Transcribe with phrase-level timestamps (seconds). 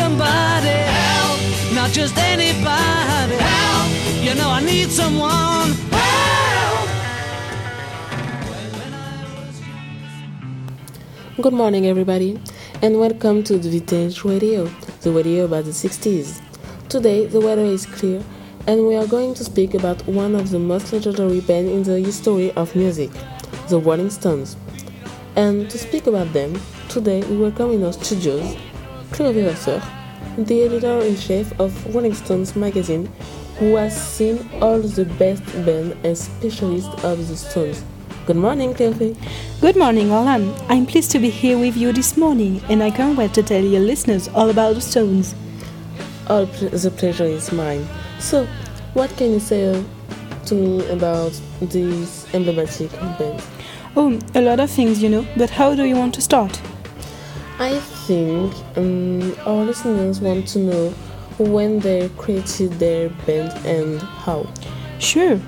[0.00, 1.40] somebody help,
[1.74, 3.88] not just anybody help.
[4.24, 6.88] You know I need someone help.
[11.42, 12.40] Good morning, everybody,
[12.80, 14.64] and welcome to the Vintage Radio,
[15.02, 16.40] the radio about the 60s.
[16.88, 18.22] Today, the weather is clear,
[18.66, 22.00] and we are going to speak about one of the most legendary bands in the
[22.00, 23.10] history of music,
[23.68, 24.56] the Rolling Stones.
[25.36, 26.58] And to speak about them,
[26.88, 28.56] today we welcome in our studios
[29.12, 29.82] Cleo Vasseur,
[30.38, 33.06] the editor in chief of Rolling Stones magazine,
[33.58, 37.84] who has seen all the best bands and specialists of the Stones.
[38.26, 39.14] Good morning, Cleo.
[39.60, 40.54] Good morning, Alan.
[40.68, 43.62] I'm pleased to be here with you this morning, and I can't wait to tell
[43.62, 45.34] your listeners all about the Stones.
[46.28, 47.86] All the pleasure is mine.
[48.20, 48.46] So,
[48.94, 49.84] what can you say
[50.46, 53.42] to me about this emblematic band?
[53.96, 56.60] Oh, a lot of things, you know, but how do you want to start?
[57.60, 60.88] I think um, our listeners want to know
[61.36, 64.46] when they created their band and how.
[64.98, 65.38] Sure.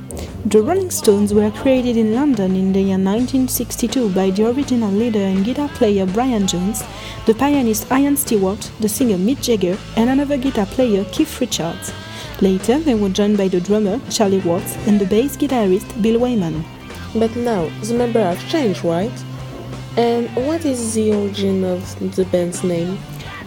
[0.45, 5.21] The Rolling Stones were created in London in the year 1962 by the original leader
[5.21, 6.85] and guitar player Brian Jones,
[7.25, 11.95] the pianist Ian Stewart, the singer Mick Jagger, and another guitar player Keith Richards.
[12.43, 16.63] Later, they were joined by the drummer Charlie Watts and the bass guitarist Bill Wyman.
[17.15, 19.13] But now the members have changed, right?
[19.97, 22.99] And what is the origin of the band's name?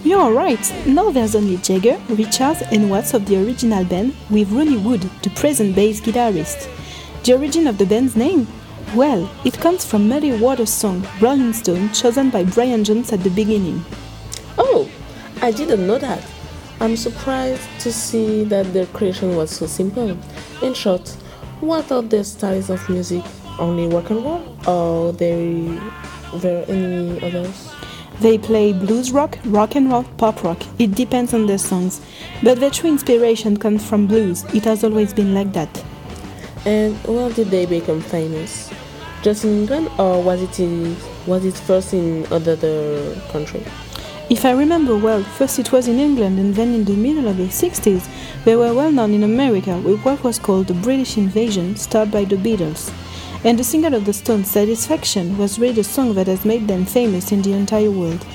[0.03, 0.85] You are right.
[0.85, 5.31] Now there's only Jagger, Richards, and Watts of the original band, with Ronnie Wood, the
[5.31, 6.69] present bass guitarist.
[7.23, 8.47] The origin of the band's name?
[8.93, 13.31] Well, it comes from Muddy Waters' song Rolling Stone, chosen by Brian Jones at the
[13.31, 13.83] beginning.
[14.59, 14.87] Oh,
[15.41, 16.23] I didn't know that.
[16.79, 20.15] I'm surprised to see that their creation was so simple.
[20.61, 21.09] In short,
[21.61, 23.23] what are their styles of music?
[23.57, 25.81] Only rock and roll, or there
[26.41, 27.71] there any others?
[28.19, 30.61] They play blues rock, rock and roll, pop rock.
[30.79, 32.01] It depends on their songs.
[32.41, 34.43] But their true inspiration comes from blues.
[34.53, 35.83] It has always been like that.
[36.65, 38.71] And where did they become famous?
[39.21, 40.95] Just in England, or was it in,
[41.27, 43.63] was it first in other country?
[44.27, 47.37] If I remember well, first it was in England and then in the middle of
[47.37, 48.07] the 60s,
[48.43, 52.25] they were well known in America with what was called the British Invasion, started by
[52.25, 52.91] the Beatles.
[53.45, 56.83] And the single of the Stones, Satisfaction, was really the song that has made them
[56.83, 58.25] famous in the entire world.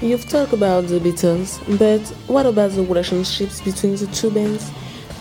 [0.00, 4.70] You've talked about the Beatles, but what about the relationships between the two bands?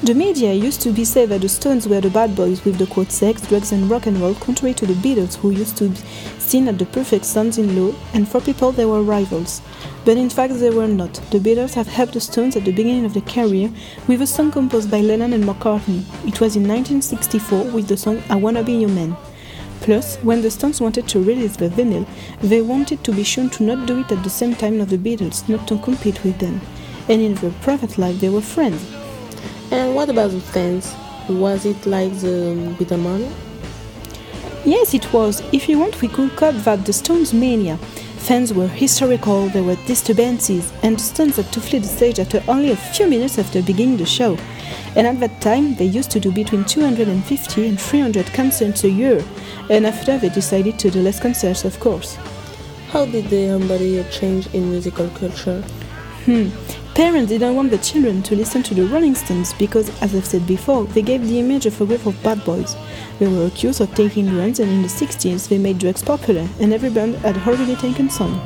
[0.03, 2.85] The media used to be say that the Stones were the bad boys with the
[2.85, 5.95] quote sex, drugs, and rock and roll, contrary to the Beatles, who used to be
[6.37, 9.59] seen as the perfect sons-in-law, and for people they were rivals.
[10.05, 11.15] But in fact they were not.
[11.31, 13.71] The Beatles have helped the Stones at the beginning of their career
[14.07, 16.03] with a song composed by Lennon and McCartney.
[16.27, 19.17] It was in 1964 with the song I Wanna Be Your Man.
[19.81, 22.07] Plus, when the Stones wanted to release the vinyl,
[22.41, 24.97] they wanted to be sure to not do it at the same time as the
[24.99, 26.61] Beatles, not to compete with them.
[27.09, 28.96] And in their private life they were friends.
[29.71, 30.95] And what about the fans?
[31.27, 33.31] Was it like the Beatlemania?
[34.63, 35.41] Yes, it was.
[35.51, 37.77] If you want, we could call that the Stones mania.
[38.17, 42.43] Fans were hysterical, there were disturbances, and the Stones had to flee the stage after
[42.47, 44.37] only a few minutes after beginning the show.
[44.95, 49.23] And at that time, they used to do between 250 and 300 concerts a year,
[49.69, 52.17] and after they decided to do less concerts, of course.
[52.89, 55.61] How did they embody a change in musical culture?
[56.25, 56.49] Hmm.
[56.97, 60.47] Parents didn't want the children to listen to the Rolling Stones because, as I've said
[60.47, 62.75] before, they gave the image of a group of bad boys.
[63.19, 66.73] They were accused of taking drugs, and in the 60s they made drugs popular, and
[66.73, 68.39] every band had already taken some.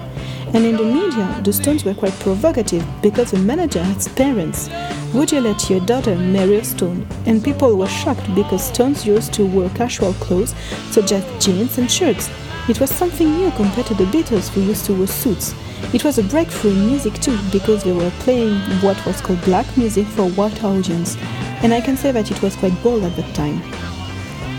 [0.48, 4.70] And in the media, the Stones were quite provocative because the manager asked parents,
[5.14, 7.08] Would you let your daughter marry a Stone?
[7.26, 10.54] And people were shocked because Stones used to wear casual clothes
[10.90, 12.30] such as jeans and shirts.
[12.70, 15.56] It was something new compared to the Beatles who used to wear suits.
[15.94, 19.66] It was a breakthrough in music too, because they were playing what was called black
[19.76, 21.18] music for white audience,
[21.64, 23.62] and I can say that it was quite bold at that time.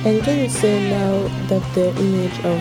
[0.05, 2.61] And can you say now that the image of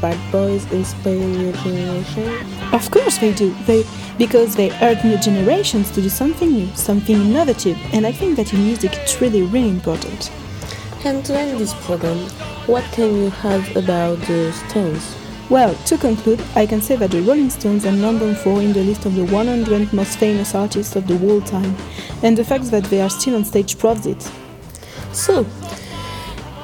[0.00, 2.46] bad boys inspire new generation?
[2.72, 3.84] Of course they do, they,
[4.16, 8.52] because they urge new generations to do something new, something innovative, and I think that
[8.54, 10.30] in music it's really, really important.
[11.04, 12.30] And to end this program,
[12.68, 15.16] what can you have about the Stones?
[15.48, 18.84] Well, to conclude, I can say that the Rolling Stones are number 4 in the
[18.84, 21.74] list of the 100 most famous artists of the world time,
[22.22, 24.20] and the fact that they are still on stage proves it.
[25.14, 25.46] So,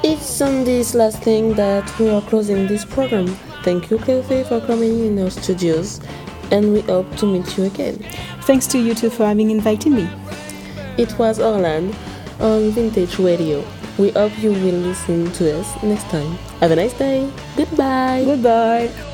[0.03, 3.29] it's on this last thing that we are closing this program.
[3.63, 6.03] Thank you, Cleofe, for coming in our studios,
[6.51, 7.97] and we hope to meet you again.
[8.43, 10.07] Thanks to you two for having invited me.
[10.99, 11.97] It was Orland
[12.41, 13.65] on Vintage Radio.
[13.99, 16.33] We hope you will listen to us next time.
[16.61, 17.31] Have a nice day.
[17.57, 18.25] Goodbye.
[18.27, 19.14] Goodbye.